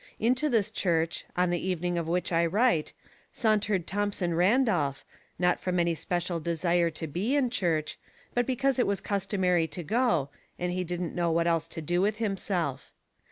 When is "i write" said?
2.31-2.91